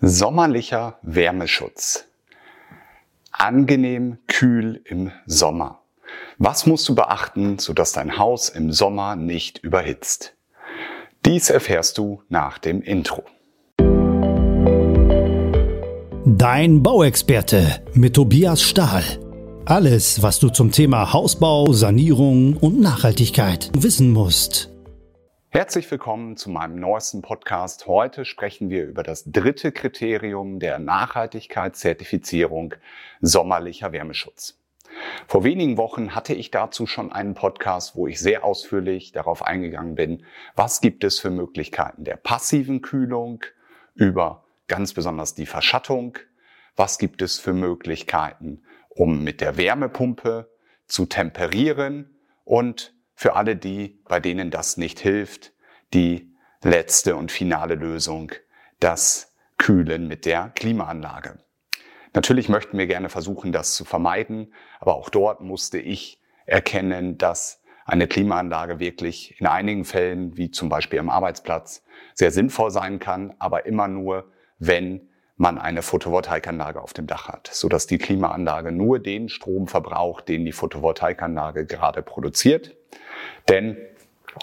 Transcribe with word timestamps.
Sommerlicher 0.00 1.00
Wärmeschutz. 1.02 2.04
Angenehm 3.32 4.18
kühl 4.28 4.80
im 4.84 5.10
Sommer. 5.26 5.80
Was 6.38 6.66
musst 6.66 6.88
du 6.88 6.94
beachten, 6.94 7.58
sodass 7.58 7.92
dein 7.92 8.16
Haus 8.16 8.48
im 8.48 8.70
Sommer 8.70 9.16
nicht 9.16 9.58
überhitzt? 9.58 10.36
Dies 11.26 11.50
erfährst 11.50 11.98
du 11.98 12.22
nach 12.28 12.58
dem 12.58 12.80
Intro. 12.80 13.24
Dein 16.24 16.84
Bauexperte 16.84 17.82
mit 17.92 18.14
Tobias 18.14 18.62
Stahl. 18.62 19.02
Alles, 19.64 20.22
was 20.22 20.38
du 20.38 20.50
zum 20.50 20.70
Thema 20.70 21.12
Hausbau, 21.12 21.72
Sanierung 21.72 22.56
und 22.56 22.80
Nachhaltigkeit 22.80 23.72
wissen 23.74 24.12
musst. 24.12 24.70
Herzlich 25.50 25.90
willkommen 25.90 26.36
zu 26.36 26.50
meinem 26.50 26.78
neuesten 26.78 27.22
Podcast. 27.22 27.86
Heute 27.86 28.26
sprechen 28.26 28.68
wir 28.68 28.84
über 28.84 29.02
das 29.02 29.24
dritte 29.24 29.72
Kriterium 29.72 30.58
der 30.60 30.78
Nachhaltigkeitszertifizierung 30.78 32.74
sommerlicher 33.22 33.90
Wärmeschutz. 33.92 34.58
Vor 35.26 35.44
wenigen 35.44 35.78
Wochen 35.78 36.14
hatte 36.14 36.34
ich 36.34 36.50
dazu 36.50 36.86
schon 36.86 37.10
einen 37.12 37.32
Podcast, 37.32 37.96
wo 37.96 38.06
ich 38.06 38.20
sehr 38.20 38.44
ausführlich 38.44 39.12
darauf 39.12 39.42
eingegangen 39.42 39.94
bin, 39.94 40.22
was 40.54 40.82
gibt 40.82 41.02
es 41.02 41.18
für 41.18 41.30
Möglichkeiten 41.30 42.04
der 42.04 42.16
passiven 42.16 42.82
Kühlung 42.82 43.42
über 43.94 44.44
ganz 44.66 44.92
besonders 44.92 45.34
die 45.34 45.46
Verschattung, 45.46 46.18
was 46.76 46.98
gibt 46.98 47.22
es 47.22 47.38
für 47.38 47.54
Möglichkeiten, 47.54 48.64
um 48.90 49.24
mit 49.24 49.40
der 49.40 49.56
Wärmepumpe 49.56 50.50
zu 50.86 51.06
temperieren 51.06 52.18
und 52.44 52.92
für 53.18 53.34
alle 53.34 53.56
die, 53.56 54.00
bei 54.04 54.20
denen 54.20 54.52
das 54.52 54.76
nicht 54.76 55.00
hilft, 55.00 55.52
die 55.92 56.36
letzte 56.62 57.16
und 57.16 57.32
finale 57.32 57.74
Lösung, 57.74 58.30
das 58.78 59.34
Kühlen 59.56 60.06
mit 60.06 60.24
der 60.24 60.52
Klimaanlage. 60.54 61.40
Natürlich 62.14 62.48
möchten 62.48 62.78
wir 62.78 62.86
gerne 62.86 63.08
versuchen, 63.08 63.50
das 63.50 63.74
zu 63.74 63.84
vermeiden, 63.84 64.54
aber 64.78 64.94
auch 64.94 65.10
dort 65.10 65.40
musste 65.40 65.80
ich 65.80 66.22
erkennen, 66.46 67.18
dass 67.18 67.60
eine 67.84 68.06
Klimaanlage 68.06 68.78
wirklich 68.78 69.40
in 69.40 69.48
einigen 69.48 69.84
Fällen, 69.84 70.36
wie 70.36 70.52
zum 70.52 70.68
Beispiel 70.68 71.00
am 71.00 71.10
Arbeitsplatz, 71.10 71.82
sehr 72.14 72.30
sinnvoll 72.30 72.70
sein 72.70 73.00
kann, 73.00 73.34
aber 73.40 73.66
immer 73.66 73.88
nur, 73.88 74.30
wenn 74.60 75.08
man 75.34 75.58
eine 75.58 75.82
Photovoltaikanlage 75.82 76.80
auf 76.80 76.92
dem 76.92 77.08
Dach 77.08 77.26
hat, 77.26 77.50
sodass 77.52 77.88
die 77.88 77.98
Klimaanlage 77.98 78.70
nur 78.70 79.00
den 79.00 79.28
Strom 79.28 79.66
verbraucht, 79.66 80.28
den 80.28 80.44
die 80.44 80.52
Photovoltaikanlage 80.52 81.66
gerade 81.66 82.02
produziert. 82.02 82.77
Denn 83.48 83.76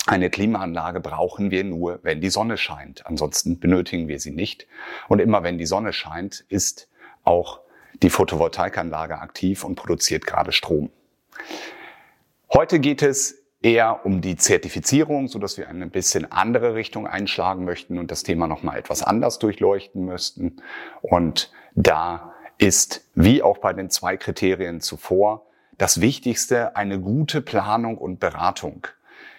eine 0.07 0.29
Klimaanlage 0.29 0.99
brauchen 0.99 1.51
wir 1.51 1.63
nur, 1.63 1.99
wenn 2.03 2.21
die 2.21 2.29
Sonne 2.29 2.57
scheint. 2.57 3.05
Ansonsten 3.05 3.59
benötigen 3.59 4.07
wir 4.07 4.19
sie 4.19 4.31
nicht. 4.31 4.67
Und 5.07 5.19
immer 5.19 5.43
wenn 5.43 5.57
die 5.57 5.65
Sonne 5.65 5.93
scheint, 5.93 6.45
ist 6.49 6.89
auch 7.23 7.61
die 8.01 8.09
Photovoltaikanlage 8.09 9.19
aktiv 9.19 9.63
und 9.63 9.75
produziert 9.75 10.25
gerade 10.25 10.51
Strom. 10.51 10.89
Heute 12.53 12.79
geht 12.79 13.01
es 13.01 13.45
eher 13.61 14.05
um 14.05 14.21
die 14.21 14.35
Zertifizierung, 14.35 15.27
so 15.27 15.39
dass 15.39 15.57
wir 15.57 15.69
eine 15.69 15.87
bisschen 15.87 16.31
andere 16.31 16.75
Richtung 16.75 17.07
einschlagen 17.07 17.65
möchten 17.65 17.97
und 17.97 18.11
das 18.11 18.23
Thema 18.23 18.47
nochmal 18.47 18.77
etwas 18.77 19.01
anders 19.01 19.39
durchleuchten 19.39 20.05
müssten. 20.05 20.57
Und 21.01 21.51
da 21.73 22.33
ist, 22.57 23.09
wie 23.15 23.41
auch 23.41 23.57
bei 23.57 23.73
den 23.73 23.89
zwei 23.89 24.17
Kriterien 24.17 24.81
zuvor, 24.81 25.47
das 25.77 26.01
Wichtigste 26.01 26.75
eine 26.75 26.99
gute 26.99 27.41
Planung 27.41 27.97
und 27.97 28.19
Beratung. 28.19 28.87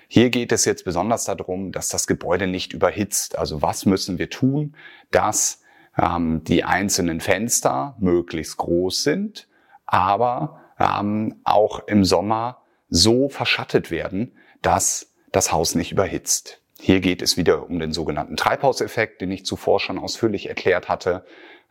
Hier 0.09 0.31
geht 0.31 0.53
es 0.53 0.65
jetzt 0.65 0.85
besonders 0.85 1.25
darum, 1.25 1.73
dass 1.73 1.89
das 1.89 2.07
Gebäude 2.07 2.47
nicht 2.47 2.73
überhitzt. 2.73 3.39
Also 3.39 3.63
was 3.63 3.87
müssen 3.87 4.19
wir 4.19 4.31
tun, 4.31 4.75
dass 5.11 5.63
ähm, 5.99 6.45
die 6.45 6.65
einzelnen 6.65 7.21
Fenster 7.21 7.97
möglichst 7.99 8.57
groß 8.57 9.03
sind, 9.03 9.49
aber 9.87 10.61
ähm, 10.79 11.41
auch 11.45 11.87
im 11.87 12.05
Sommer 12.05 12.63
so 12.89 13.29
verschattet 13.29 13.91
werden, 13.91 14.37
dass 14.63 15.13
das 15.33 15.53
Haus 15.53 15.75
nicht 15.75 15.93
überhitzt. 15.93 16.61
Hier 16.79 17.01
geht 17.01 17.23
es 17.23 17.37
wieder 17.37 17.69
um 17.69 17.79
den 17.79 17.93
sogenannten 17.93 18.37
Treibhauseffekt, 18.37 19.21
den 19.21 19.33
ich 19.33 19.45
zuvor 19.45 19.81
schon 19.81 19.99
ausführlich 19.99 20.49
erklärt 20.49 20.89
hatte. 20.89 21.25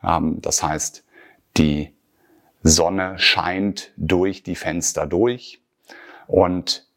Ähm, 0.04 0.42
das 0.42 0.62
heißt, 0.62 1.06
die 1.58 1.94
Sonne 2.68 3.20
scheint 3.20 3.92
durch 3.96 4.42
die 4.42 4.56
Fenster 4.56 5.06
durch 5.06 5.62
und 6.26 6.88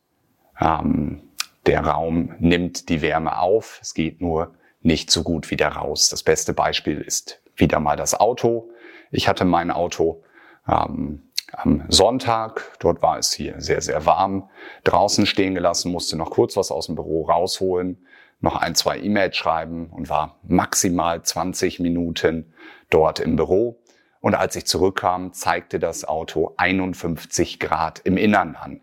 ähm, 0.58 1.20
der 1.66 1.84
Raum 1.84 2.34
nimmt 2.38 2.88
die 2.88 3.02
Wärme 3.02 3.38
auf. 3.38 3.78
Es 3.82 3.92
geht 3.92 4.22
nur 4.22 4.54
nicht 4.80 5.10
so 5.10 5.22
gut 5.22 5.50
wieder 5.50 5.68
raus. 5.68 6.08
Das 6.08 6.22
beste 6.22 6.54
Beispiel 6.54 7.02
ist 7.02 7.42
wieder 7.54 7.80
mal 7.80 7.96
das 7.96 8.18
Auto. 8.18 8.70
Ich 9.10 9.28
hatte 9.28 9.44
mein 9.44 9.70
Auto 9.70 10.22
ähm, 10.66 11.24
am 11.52 11.84
Sonntag, 11.88 12.72
dort 12.78 13.02
war 13.02 13.18
es 13.18 13.32
hier 13.32 13.60
sehr, 13.60 13.82
sehr 13.82 14.06
warm, 14.06 14.48
draußen 14.84 15.26
stehen 15.26 15.54
gelassen, 15.54 15.92
musste 15.92 16.16
noch 16.16 16.30
kurz 16.30 16.56
was 16.56 16.70
aus 16.70 16.86
dem 16.86 16.94
Büro 16.94 17.26
rausholen, 17.26 18.06
noch 18.40 18.56
ein, 18.56 18.74
zwei 18.74 18.98
E-Mails 18.98 19.36
schreiben 19.36 19.90
und 19.90 20.08
war 20.08 20.38
maximal 20.44 21.22
20 21.22 21.78
Minuten 21.78 22.54
dort 22.88 23.20
im 23.20 23.36
Büro. 23.36 23.78
Und 24.20 24.34
als 24.34 24.56
ich 24.56 24.66
zurückkam, 24.66 25.32
zeigte 25.32 25.78
das 25.78 26.06
Auto 26.06 26.54
51 26.56 27.60
Grad 27.60 28.00
im 28.00 28.16
Innern 28.16 28.56
an. 28.56 28.80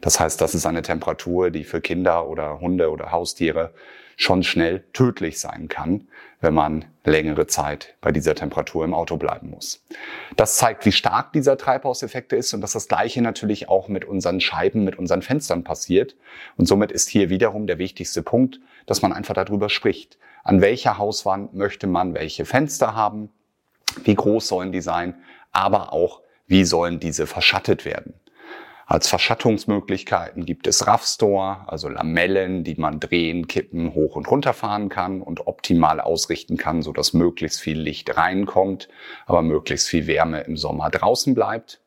Das 0.00 0.20
heißt, 0.20 0.40
das 0.40 0.54
ist 0.54 0.66
eine 0.66 0.82
Temperatur, 0.82 1.50
die 1.50 1.64
für 1.64 1.80
Kinder 1.80 2.28
oder 2.28 2.60
Hunde 2.60 2.90
oder 2.90 3.10
Haustiere 3.10 3.72
schon 4.16 4.42
schnell 4.42 4.84
tödlich 4.92 5.38
sein 5.38 5.68
kann, 5.68 6.08
wenn 6.40 6.54
man 6.54 6.86
längere 7.04 7.46
Zeit 7.46 7.94
bei 8.00 8.12
dieser 8.12 8.34
Temperatur 8.34 8.84
im 8.84 8.94
Auto 8.94 9.16
bleiben 9.16 9.50
muss. 9.50 9.84
Das 10.36 10.56
zeigt, 10.56 10.86
wie 10.86 10.92
stark 10.92 11.32
dieser 11.32 11.58
Treibhauseffekt 11.58 12.32
ist 12.32 12.54
und 12.54 12.62
dass 12.62 12.72
das 12.72 12.88
Gleiche 12.88 13.20
natürlich 13.20 13.68
auch 13.68 13.88
mit 13.88 14.04
unseren 14.06 14.40
Scheiben, 14.40 14.84
mit 14.84 14.98
unseren 14.98 15.22
Fenstern 15.22 15.64
passiert. 15.64 16.16
Und 16.56 16.66
somit 16.66 16.92
ist 16.92 17.08
hier 17.08 17.28
wiederum 17.28 17.66
der 17.66 17.78
wichtigste 17.78 18.22
Punkt, 18.22 18.60
dass 18.86 19.02
man 19.02 19.12
einfach 19.12 19.34
darüber 19.34 19.68
spricht. 19.68 20.18
An 20.44 20.60
welcher 20.60 20.96
Hauswand 20.96 21.54
möchte 21.54 21.86
man 21.86 22.14
welche 22.14 22.46
Fenster 22.46 22.94
haben? 22.94 23.30
Wie 24.04 24.14
groß 24.14 24.48
sollen 24.48 24.72
die 24.72 24.80
sein? 24.80 25.14
Aber 25.52 25.92
auch, 25.92 26.22
wie 26.46 26.64
sollen 26.64 27.00
diese 27.00 27.26
verschattet 27.26 27.84
werden? 27.84 28.14
Als 28.88 29.08
Verschattungsmöglichkeiten 29.08 30.46
gibt 30.46 30.68
es 30.68 30.86
Raffstore, 30.86 31.64
also 31.66 31.88
Lamellen, 31.88 32.62
die 32.62 32.76
man 32.76 33.00
drehen, 33.00 33.48
kippen, 33.48 33.94
hoch 33.94 34.14
und 34.14 34.30
runter 34.30 34.52
fahren 34.52 34.88
kann 34.88 35.22
und 35.22 35.48
optimal 35.48 36.00
ausrichten 36.00 36.56
kann, 36.56 36.82
so 36.82 36.92
dass 36.92 37.12
möglichst 37.12 37.60
viel 37.60 37.80
Licht 37.80 38.16
reinkommt, 38.16 38.88
aber 39.26 39.42
möglichst 39.42 39.88
viel 39.88 40.06
Wärme 40.06 40.42
im 40.42 40.56
Sommer 40.56 40.88
draußen 40.88 41.34
bleibt. 41.34 41.80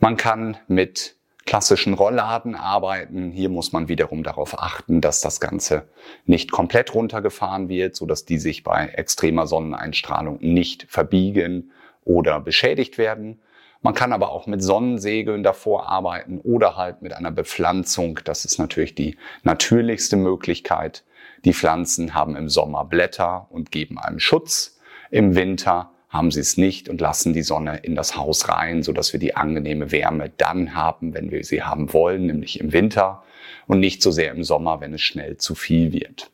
Man 0.00 0.16
kann 0.16 0.56
mit 0.66 1.14
klassischen 1.46 1.94
Rollladen 1.94 2.54
arbeiten. 2.54 3.30
Hier 3.30 3.48
muss 3.48 3.72
man 3.72 3.88
wiederum 3.88 4.22
darauf 4.22 4.58
achten, 4.58 5.00
dass 5.00 5.20
das 5.20 5.40
Ganze 5.40 5.88
nicht 6.26 6.50
komplett 6.50 6.94
runtergefahren 6.94 7.68
wird, 7.68 7.96
so 7.96 8.04
dass 8.04 8.24
die 8.24 8.38
sich 8.38 8.64
bei 8.64 8.88
extremer 8.88 9.46
Sonneneinstrahlung 9.46 10.38
nicht 10.40 10.86
verbiegen 10.88 11.70
oder 12.04 12.40
beschädigt 12.40 12.98
werden. 12.98 13.40
Man 13.80 13.94
kann 13.94 14.12
aber 14.12 14.32
auch 14.32 14.46
mit 14.48 14.62
Sonnensegeln 14.62 15.44
davor 15.44 15.88
arbeiten 15.88 16.40
oder 16.40 16.76
halt 16.76 17.02
mit 17.02 17.12
einer 17.12 17.30
Bepflanzung. 17.30 18.18
Das 18.24 18.44
ist 18.44 18.58
natürlich 18.58 18.96
die 18.96 19.16
natürlichste 19.44 20.16
Möglichkeit. 20.16 21.04
Die 21.44 21.54
Pflanzen 21.54 22.14
haben 22.14 22.34
im 22.34 22.48
Sommer 22.48 22.84
Blätter 22.84 23.46
und 23.50 23.70
geben 23.70 23.98
einem 23.98 24.18
Schutz. 24.18 24.80
Im 25.10 25.36
Winter 25.36 25.92
haben 26.16 26.30
sie 26.30 26.40
es 26.40 26.56
nicht 26.56 26.88
und 26.88 27.00
lassen 27.00 27.32
die 27.32 27.42
Sonne 27.42 27.78
in 27.78 27.94
das 27.94 28.16
Haus 28.16 28.48
rein, 28.48 28.82
sodass 28.82 29.12
wir 29.12 29.20
die 29.20 29.36
angenehme 29.36 29.92
Wärme 29.92 30.30
dann 30.36 30.74
haben, 30.74 31.14
wenn 31.14 31.30
wir 31.30 31.44
sie 31.44 31.62
haben 31.62 31.92
wollen, 31.92 32.26
nämlich 32.26 32.60
im 32.60 32.72
Winter 32.72 33.22
und 33.66 33.80
nicht 33.80 34.02
so 34.02 34.10
sehr 34.10 34.32
im 34.32 34.44
Sommer, 34.44 34.80
wenn 34.80 34.94
es 34.94 35.02
schnell 35.02 35.36
zu 35.36 35.54
viel 35.54 35.92
wird. 35.92 36.30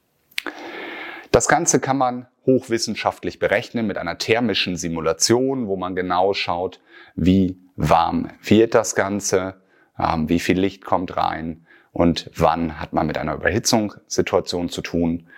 Das 1.30 1.48
Ganze 1.48 1.80
kann 1.80 1.96
man 1.98 2.26
hochwissenschaftlich 2.46 3.38
berechnen 3.38 3.86
mit 3.86 3.96
einer 3.96 4.18
thermischen 4.18 4.76
Simulation, 4.76 5.66
wo 5.66 5.76
man 5.76 5.94
genau 5.94 6.34
schaut, 6.34 6.80
wie 7.14 7.58
warm 7.76 8.28
wird 8.42 8.74
das 8.74 8.94
Ganze, 8.94 9.62
ähm, 9.98 10.28
wie 10.28 10.40
viel 10.40 10.58
Licht 10.58 10.84
kommt 10.84 11.16
rein 11.16 11.66
und 11.92 12.30
wann 12.34 12.80
hat 12.80 12.92
man 12.92 13.06
mit 13.06 13.18
einer 13.18 13.34
Überhitzungssituation 13.34 14.68
zu 14.68 14.82
tun. 14.82 15.28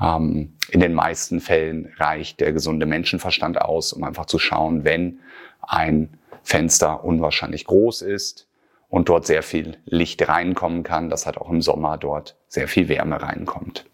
Ähm, 0.00 0.54
in 0.70 0.80
den 0.80 0.94
meisten 0.94 1.40
Fällen 1.40 1.92
reicht 1.96 2.40
der 2.40 2.52
gesunde 2.52 2.86
Menschenverstand 2.86 3.60
aus, 3.60 3.92
um 3.92 4.04
einfach 4.04 4.26
zu 4.26 4.38
schauen, 4.38 4.84
wenn 4.84 5.20
ein 5.62 6.18
Fenster 6.42 7.04
unwahrscheinlich 7.04 7.64
groß 7.64 8.02
ist 8.02 8.48
und 8.88 9.08
dort 9.08 9.26
sehr 9.26 9.42
viel 9.42 9.78
Licht 9.86 10.26
reinkommen 10.28 10.82
kann, 10.82 11.10
dass 11.10 11.26
halt 11.26 11.38
auch 11.38 11.50
im 11.50 11.62
Sommer 11.62 11.96
dort 11.98 12.36
sehr 12.48 12.68
viel 12.68 12.88
Wärme 12.88 13.20
reinkommt. 13.20 13.86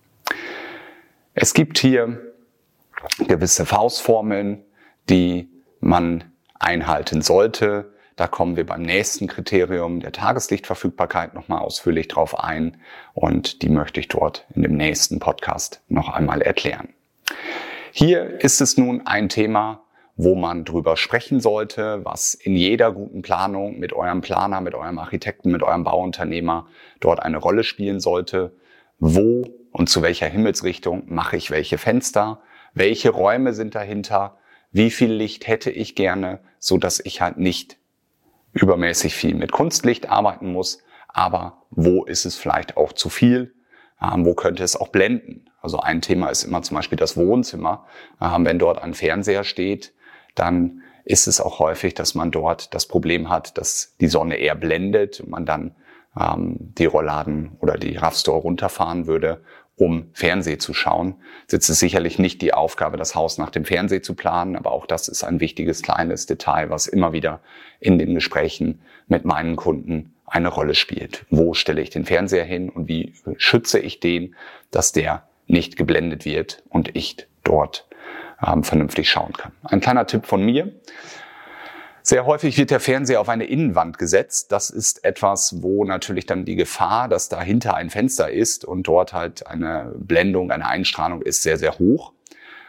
Es 1.34 1.54
gibt 1.54 1.78
hier 1.78 2.20
gewisse 3.26 3.66
Faustformeln, 3.66 4.62
die 5.08 5.48
man 5.80 6.24
einhalten 6.58 7.22
sollte. 7.22 7.92
Da 8.20 8.26
kommen 8.26 8.54
wir 8.54 8.66
beim 8.66 8.82
nächsten 8.82 9.28
Kriterium 9.28 10.00
der 10.00 10.12
Tageslichtverfügbarkeit 10.12 11.32
nochmal 11.32 11.60
ausführlich 11.60 12.06
drauf 12.06 12.38
ein 12.38 12.76
und 13.14 13.62
die 13.62 13.70
möchte 13.70 13.98
ich 13.98 14.08
dort 14.08 14.46
in 14.54 14.60
dem 14.60 14.76
nächsten 14.76 15.20
Podcast 15.20 15.80
noch 15.88 16.10
einmal 16.10 16.42
erklären. 16.42 16.90
Hier 17.92 18.38
ist 18.44 18.60
es 18.60 18.76
nun 18.76 19.06
ein 19.06 19.30
Thema, 19.30 19.84
wo 20.16 20.34
man 20.34 20.66
drüber 20.66 20.98
sprechen 20.98 21.40
sollte, 21.40 22.04
was 22.04 22.34
in 22.34 22.56
jeder 22.56 22.92
guten 22.92 23.22
Planung 23.22 23.78
mit 23.78 23.94
eurem 23.94 24.20
Planer, 24.20 24.60
mit 24.60 24.74
eurem 24.74 24.98
Architekten, 24.98 25.50
mit 25.50 25.62
eurem 25.62 25.84
Bauunternehmer 25.84 26.66
dort 27.00 27.22
eine 27.22 27.38
Rolle 27.38 27.64
spielen 27.64 28.00
sollte. 28.00 28.54
Wo 28.98 29.46
und 29.72 29.88
zu 29.88 30.02
welcher 30.02 30.26
Himmelsrichtung 30.26 31.04
mache 31.06 31.38
ich 31.38 31.50
welche 31.50 31.78
Fenster? 31.78 32.42
Welche 32.74 33.08
Räume 33.08 33.54
sind 33.54 33.74
dahinter? 33.74 34.36
Wie 34.72 34.90
viel 34.90 35.10
Licht 35.10 35.46
hätte 35.46 35.70
ich 35.70 35.94
gerne, 35.94 36.40
so 36.58 36.76
dass 36.76 37.00
ich 37.00 37.22
halt 37.22 37.38
nicht 37.38 37.79
übermäßig 38.52 39.14
viel 39.14 39.34
mit 39.34 39.52
Kunstlicht 39.52 40.08
arbeiten 40.08 40.52
muss, 40.52 40.82
aber 41.08 41.62
wo 41.70 42.04
ist 42.04 42.24
es 42.24 42.36
vielleicht 42.36 42.76
auch 42.76 42.92
zu 42.92 43.08
viel? 43.08 43.54
Ähm, 44.02 44.24
wo 44.24 44.34
könnte 44.34 44.64
es 44.64 44.76
auch 44.76 44.88
blenden? 44.88 45.50
Also 45.60 45.80
ein 45.80 46.00
Thema 46.00 46.28
ist 46.30 46.44
immer 46.44 46.62
zum 46.62 46.76
Beispiel 46.76 46.98
das 46.98 47.16
Wohnzimmer. 47.16 47.86
Ähm, 48.20 48.44
wenn 48.44 48.58
dort 48.58 48.82
ein 48.82 48.94
Fernseher 48.94 49.44
steht, 49.44 49.92
dann 50.34 50.82
ist 51.04 51.26
es 51.26 51.40
auch 51.40 51.58
häufig, 51.58 51.94
dass 51.94 52.14
man 52.14 52.30
dort 52.30 52.74
das 52.74 52.86
Problem 52.86 53.28
hat, 53.28 53.58
dass 53.58 53.96
die 54.00 54.08
Sonne 54.08 54.36
eher 54.36 54.54
blendet 54.54 55.20
und 55.20 55.30
man 55.30 55.44
dann 55.44 55.74
ähm, 56.18 56.56
die 56.58 56.86
Rollladen 56.86 57.56
oder 57.60 57.76
die 57.76 57.96
RAV-Store 57.96 58.40
runterfahren 58.40 59.06
würde, 59.06 59.42
um 59.80 60.10
Fernseh 60.12 60.58
zu 60.58 60.74
schauen. 60.74 61.14
Jetzt 61.50 61.68
ist 61.68 61.78
sicherlich 61.78 62.18
nicht 62.18 62.42
die 62.42 62.52
Aufgabe, 62.52 62.98
das 62.98 63.14
Haus 63.14 63.38
nach 63.38 63.48
dem 63.48 63.64
Fernseh 63.64 64.02
zu 64.02 64.14
planen, 64.14 64.56
aber 64.56 64.72
auch 64.72 64.86
das 64.86 65.08
ist 65.08 65.24
ein 65.24 65.40
wichtiges 65.40 65.82
kleines 65.82 66.26
Detail, 66.26 66.68
was 66.68 66.86
immer 66.86 67.12
wieder 67.14 67.40
in 67.80 67.98
den 67.98 68.14
Gesprächen 68.14 68.82
mit 69.08 69.24
meinen 69.24 69.56
Kunden 69.56 70.14
eine 70.26 70.48
Rolle 70.48 70.74
spielt. 70.74 71.24
Wo 71.30 71.54
stelle 71.54 71.80
ich 71.80 71.88
den 71.88 72.04
Fernseher 72.04 72.44
hin 72.44 72.68
und 72.68 72.88
wie 72.88 73.14
schütze 73.38 73.78
ich 73.78 74.00
den, 74.00 74.36
dass 74.70 74.92
der 74.92 75.26
nicht 75.46 75.76
geblendet 75.76 76.26
wird 76.26 76.62
und 76.68 76.94
ich 76.94 77.26
dort 77.42 77.88
ähm, 78.46 78.62
vernünftig 78.62 79.08
schauen 79.08 79.32
kann. 79.32 79.52
Ein 79.62 79.80
kleiner 79.80 80.06
Tipp 80.06 80.26
von 80.26 80.44
mir. 80.44 80.72
Sehr 82.02 82.24
häufig 82.24 82.56
wird 82.56 82.70
der 82.70 82.80
Fernseher 82.80 83.20
auf 83.20 83.28
eine 83.28 83.44
Innenwand 83.44 83.98
gesetzt. 83.98 84.52
Das 84.52 84.70
ist 84.70 85.04
etwas, 85.04 85.62
wo 85.62 85.84
natürlich 85.84 86.26
dann 86.26 86.44
die 86.44 86.56
Gefahr, 86.56 87.08
dass 87.08 87.28
dahinter 87.28 87.74
ein 87.74 87.90
Fenster 87.90 88.30
ist 88.30 88.64
und 88.64 88.84
dort 88.84 89.12
halt 89.12 89.46
eine 89.46 89.92
Blendung, 89.96 90.50
eine 90.50 90.66
Einstrahlung 90.66 91.22
ist, 91.22 91.42
sehr, 91.42 91.58
sehr 91.58 91.78
hoch. 91.78 92.12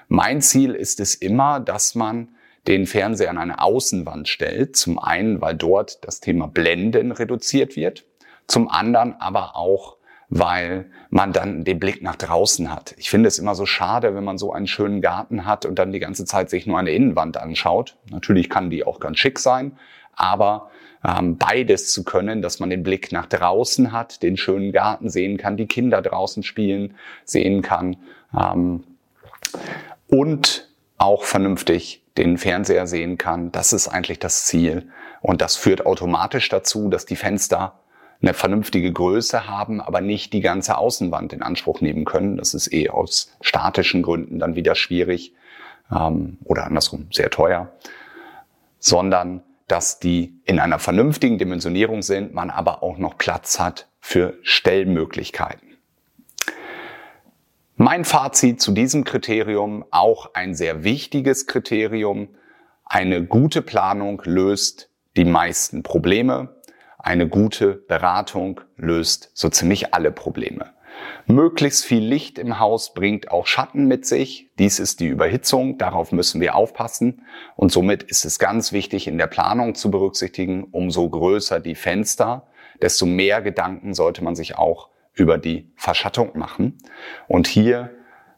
Mein 0.07 0.41
Ziel 0.41 0.75
ist 0.75 0.99
es 0.99 1.15
immer, 1.15 1.59
dass 1.61 1.95
man 1.95 2.35
den 2.67 2.85
Fernseher 2.85 3.29
an 3.29 3.37
eine 3.37 3.61
Außenwand 3.61 4.27
stellt. 4.27 4.75
Zum 4.75 4.99
einen, 4.99 5.41
weil 5.41 5.55
dort 5.55 6.05
das 6.05 6.19
Thema 6.19 6.47
Blenden 6.47 7.11
reduziert 7.11 7.75
wird. 7.75 8.05
Zum 8.47 8.67
anderen 8.69 9.19
aber 9.19 9.55
auch, 9.55 9.97
weil 10.31 10.85
man 11.09 11.33
dann 11.33 11.65
den 11.65 11.77
Blick 11.77 12.01
nach 12.01 12.15
draußen 12.15 12.73
hat. 12.73 12.95
Ich 12.97 13.09
finde 13.09 13.27
es 13.27 13.37
immer 13.37 13.53
so 13.53 13.65
schade, 13.65 14.15
wenn 14.15 14.23
man 14.23 14.37
so 14.37 14.53
einen 14.53 14.65
schönen 14.65 15.01
Garten 15.01 15.45
hat 15.45 15.65
und 15.65 15.77
dann 15.77 15.91
die 15.91 15.99
ganze 15.99 16.23
Zeit 16.23 16.49
sich 16.49 16.65
nur 16.65 16.79
eine 16.79 16.91
Innenwand 16.91 17.35
anschaut. 17.35 17.97
Natürlich 18.09 18.49
kann 18.49 18.69
die 18.69 18.85
auch 18.85 19.01
ganz 19.01 19.19
schick 19.19 19.39
sein, 19.39 19.73
aber 20.15 20.71
ähm, 21.05 21.37
beides 21.37 21.91
zu 21.91 22.05
können, 22.05 22.41
dass 22.41 22.61
man 22.61 22.69
den 22.69 22.81
Blick 22.81 23.11
nach 23.11 23.25
draußen 23.25 23.91
hat, 23.91 24.23
den 24.23 24.37
schönen 24.37 24.71
Garten 24.71 25.09
sehen 25.09 25.37
kann, 25.37 25.57
die 25.57 25.67
Kinder 25.67 26.01
draußen 26.01 26.43
spielen 26.43 26.95
sehen 27.25 27.61
kann 27.61 27.97
ähm, 28.33 28.85
und 30.07 30.69
auch 30.97 31.25
vernünftig 31.25 32.03
den 32.17 32.37
Fernseher 32.37 32.87
sehen 32.87 33.17
kann, 33.17 33.51
das 33.51 33.73
ist 33.73 33.89
eigentlich 33.89 34.19
das 34.19 34.45
Ziel. 34.45 34.89
Und 35.21 35.41
das 35.41 35.55
führt 35.57 35.85
automatisch 35.85 36.47
dazu, 36.49 36.89
dass 36.89 37.05
die 37.05 37.15
Fenster 37.15 37.80
eine 38.21 38.33
vernünftige 38.33 38.91
Größe 38.91 39.47
haben, 39.47 39.81
aber 39.81 40.01
nicht 40.01 40.33
die 40.33 40.41
ganze 40.41 40.77
Außenwand 40.77 41.33
in 41.33 41.41
Anspruch 41.41 41.81
nehmen 41.81 42.05
können. 42.05 42.37
Das 42.37 42.53
ist 42.53 42.71
eh 42.71 42.89
aus 42.89 43.31
statischen 43.41 44.03
Gründen 44.03 44.39
dann 44.39 44.55
wieder 44.55 44.75
schwierig 44.75 45.33
ähm, 45.91 46.37
oder 46.43 46.65
andersrum 46.65 47.07
sehr 47.11 47.29
teuer, 47.29 47.71
sondern 48.79 49.43
dass 49.67 49.99
die 49.99 50.39
in 50.45 50.59
einer 50.59 50.79
vernünftigen 50.79 51.37
Dimensionierung 51.37 52.01
sind, 52.01 52.33
man 52.33 52.49
aber 52.49 52.83
auch 52.83 52.97
noch 52.97 53.17
Platz 53.17 53.59
hat 53.59 53.87
für 53.99 54.37
Stellmöglichkeiten. 54.43 55.77
Mein 57.77 58.05
Fazit 58.05 58.61
zu 58.61 58.73
diesem 58.73 59.05
Kriterium, 59.05 59.85
auch 59.89 60.35
ein 60.35 60.53
sehr 60.53 60.83
wichtiges 60.83 61.47
Kriterium, 61.47 62.27
eine 62.85 63.25
gute 63.25 63.61
Planung 63.61 64.21
löst 64.25 64.89
die 65.15 65.25
meisten 65.25 65.81
Probleme. 65.81 66.60
Eine 67.03 67.27
gute 67.27 67.73
Beratung 67.73 68.61
löst 68.77 69.31
so 69.33 69.49
ziemlich 69.49 69.93
alle 69.93 70.11
Probleme. 70.11 70.73
Möglichst 71.25 71.83
viel 71.83 72.03
Licht 72.03 72.37
im 72.37 72.59
Haus 72.59 72.93
bringt 72.93 73.31
auch 73.31 73.47
Schatten 73.47 73.87
mit 73.87 74.05
sich. 74.05 74.49
Dies 74.59 74.79
ist 74.79 74.99
die 74.99 75.07
Überhitzung, 75.07 75.79
darauf 75.79 76.11
müssen 76.11 76.41
wir 76.41 76.55
aufpassen. 76.55 77.25
Und 77.55 77.71
somit 77.71 78.03
ist 78.03 78.23
es 78.23 78.37
ganz 78.37 78.71
wichtig 78.71 79.07
in 79.07 79.17
der 79.17 79.27
Planung 79.27 79.73
zu 79.73 79.89
berücksichtigen, 79.89 80.65
umso 80.65 81.09
größer 81.09 81.59
die 81.59 81.75
Fenster, 81.75 82.47
desto 82.81 83.07
mehr 83.07 83.41
Gedanken 83.41 83.93
sollte 83.95 84.23
man 84.23 84.35
sich 84.35 84.57
auch 84.57 84.89
über 85.13 85.39
die 85.39 85.71
Verschattung 85.75 86.37
machen. 86.37 86.77
Und 87.27 87.47
hier, 87.47 87.89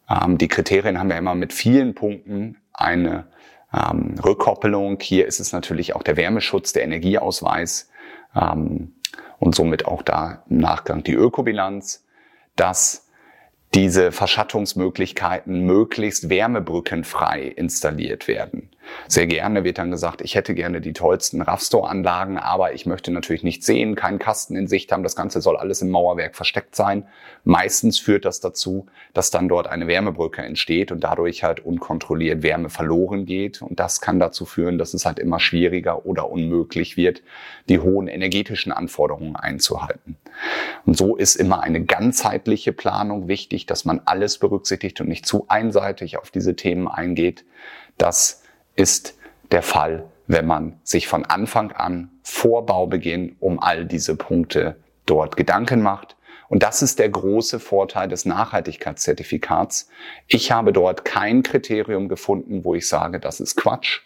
ähm, 0.09 0.37
die 0.37 0.47
Kriterien 0.47 0.99
haben 0.99 1.09
wir 1.09 1.17
immer 1.17 1.35
mit 1.35 1.51
vielen 1.51 1.95
Punkten 1.95 2.57
eine 2.71 3.27
ähm, 3.73 4.15
Rückkoppelung. 4.23 4.99
Hier 5.01 5.25
ist 5.27 5.39
es 5.39 5.51
natürlich 5.51 5.95
auch 5.95 6.03
der 6.03 6.17
Wärmeschutz, 6.17 6.73
der 6.73 6.83
Energieausweis, 6.83 7.89
ähm, 8.35 8.95
und 9.39 9.55
somit 9.55 9.85
auch 9.85 10.01
da 10.01 10.43
im 10.49 10.57
Nachgang 10.57 11.03
die 11.03 11.13
Ökobilanz, 11.13 12.05
dass 12.55 13.09
diese 13.73 14.11
Verschattungsmöglichkeiten 14.11 15.65
möglichst 15.65 16.29
wärmebrückenfrei 16.29 17.41
installiert 17.43 18.27
werden. 18.27 18.69
Sehr 19.07 19.27
gerne 19.27 19.63
wird 19.63 19.77
dann 19.77 19.91
gesagt, 19.91 20.21
ich 20.21 20.35
hätte 20.35 20.53
gerne 20.53 20.81
die 20.81 20.93
tollsten 20.93 21.41
RAV-Store-Anlagen, 21.41 22.37
aber 22.37 22.73
ich 22.73 22.85
möchte 22.85 23.11
natürlich 23.11 23.43
nicht 23.43 23.63
sehen, 23.63 23.95
keinen 23.95 24.19
Kasten 24.19 24.55
in 24.55 24.67
Sicht 24.67 24.91
haben. 24.91 25.03
Das 25.03 25.15
Ganze 25.15 25.41
soll 25.41 25.57
alles 25.57 25.81
im 25.81 25.89
Mauerwerk 25.89 26.35
versteckt 26.35 26.75
sein. 26.75 27.07
Meistens 27.43 27.99
führt 27.99 28.25
das 28.25 28.39
dazu, 28.39 28.87
dass 29.13 29.31
dann 29.31 29.47
dort 29.47 29.67
eine 29.67 29.87
Wärmebrücke 29.87 30.41
entsteht 30.41 30.91
und 30.91 31.03
dadurch 31.03 31.43
halt 31.43 31.59
unkontrolliert 31.59 32.43
Wärme 32.43 32.69
verloren 32.69 33.25
geht. 33.25 33.61
Und 33.61 33.79
das 33.79 34.01
kann 34.01 34.19
dazu 34.19 34.45
führen, 34.45 34.77
dass 34.77 34.93
es 34.93 35.05
halt 35.05 35.19
immer 35.19 35.39
schwieriger 35.39 36.05
oder 36.05 36.29
unmöglich 36.29 36.97
wird, 36.97 37.21
die 37.69 37.79
hohen 37.79 38.07
energetischen 38.07 38.71
Anforderungen 38.71 39.35
einzuhalten. 39.35 40.17
Und 40.85 40.97
so 40.97 41.15
ist 41.15 41.35
immer 41.35 41.61
eine 41.61 41.83
ganzheitliche 41.83 42.73
Planung 42.73 43.27
wichtig, 43.27 43.65
dass 43.65 43.85
man 43.85 44.01
alles 44.05 44.37
berücksichtigt 44.37 45.01
und 45.01 45.07
nicht 45.07 45.25
zu 45.25 45.45
einseitig 45.47 46.17
auf 46.17 46.31
diese 46.31 46.55
Themen 46.55 46.87
eingeht. 46.87 47.45
Das 47.97 48.42
ist 48.75 49.17
der 49.51 49.61
Fall, 49.61 50.05
wenn 50.27 50.45
man 50.45 50.79
sich 50.83 51.07
von 51.07 51.25
Anfang 51.25 51.71
an 51.71 52.09
vor 52.23 52.65
Baubeginn 52.65 53.35
um 53.39 53.59
all 53.59 53.85
diese 53.85 54.15
Punkte 54.15 54.77
dort 55.05 55.35
Gedanken 55.35 55.81
macht. 55.81 56.15
Und 56.49 56.63
das 56.63 56.81
ist 56.81 56.99
der 56.99 57.09
große 57.09 57.59
Vorteil 57.59 58.07
des 58.07 58.25
Nachhaltigkeitszertifikats. 58.25 59.89
Ich 60.27 60.51
habe 60.51 60.71
dort 60.71 61.03
kein 61.03 61.43
Kriterium 61.43 62.07
gefunden, 62.09 62.63
wo 62.63 62.75
ich 62.75 62.87
sage, 62.87 63.19
das 63.19 63.39
ist 63.39 63.55
Quatsch, 63.55 64.01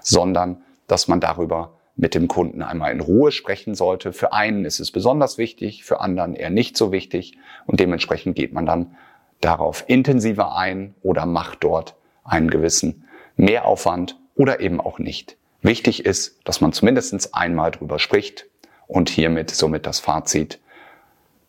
sondern 0.00 0.62
dass 0.86 1.08
man 1.08 1.20
darüber 1.20 1.78
mit 1.96 2.14
dem 2.14 2.26
Kunden 2.28 2.62
einmal 2.62 2.92
in 2.92 3.00
Ruhe 3.00 3.32
sprechen 3.32 3.74
sollte. 3.74 4.12
Für 4.12 4.32
einen 4.32 4.64
ist 4.64 4.80
es 4.80 4.90
besonders 4.90 5.38
wichtig, 5.38 5.84
für 5.84 6.00
anderen 6.00 6.34
eher 6.34 6.50
nicht 6.50 6.76
so 6.76 6.90
wichtig 6.90 7.38
und 7.66 7.80
dementsprechend 7.80 8.34
geht 8.34 8.52
man 8.52 8.66
dann 8.66 8.96
darauf 9.40 9.84
intensiver 9.86 10.56
ein 10.56 10.94
oder 11.02 11.26
macht 11.26 11.64
dort 11.64 11.94
einen 12.24 12.50
gewissen 12.50 13.04
Mehraufwand 13.36 14.18
oder 14.34 14.60
eben 14.60 14.80
auch 14.80 14.98
nicht. 14.98 15.36
Wichtig 15.62 16.04
ist, 16.04 16.40
dass 16.44 16.60
man 16.60 16.72
zumindest 16.72 17.34
einmal 17.34 17.70
drüber 17.70 17.98
spricht 17.98 18.46
und 18.86 19.08
hiermit 19.08 19.50
somit 19.50 19.86
das 19.86 20.00
Fazit. 20.00 20.60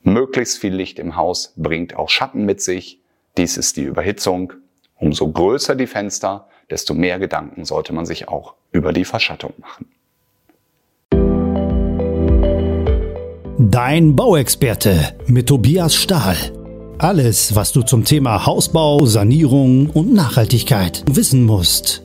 Möglichst 0.01 0.59
viel 0.59 0.73
Licht 0.73 0.99
im 0.99 1.15
Haus 1.15 1.53
bringt 1.55 1.95
auch 1.95 2.09
Schatten 2.09 2.45
mit 2.45 2.61
sich. 2.61 2.99
Dies 3.37 3.57
ist 3.57 3.77
die 3.77 3.83
Überhitzung. 3.83 4.53
Umso 4.95 5.31
größer 5.31 5.75
die 5.75 5.87
Fenster, 5.87 6.47
desto 6.69 6.93
mehr 6.93 7.19
Gedanken 7.19 7.65
sollte 7.65 7.93
man 7.93 8.05
sich 8.05 8.27
auch 8.27 8.53
über 8.71 8.93
die 8.93 9.05
Verschattung 9.05 9.53
machen. 9.57 9.91
Dein 13.57 14.15
Bauexperte 14.15 15.17
mit 15.27 15.47
Tobias 15.47 15.95
Stahl. 15.95 16.62
Alles, 17.03 17.53
was 17.53 17.73
du 17.73 17.81
zum 17.81 18.05
Thema 18.05 18.45
Hausbau, 18.45 19.05
Sanierung 19.05 19.89
und 19.89 20.13
Nachhaltigkeit 20.13 21.03
wissen 21.11 21.43
musst. 21.43 22.02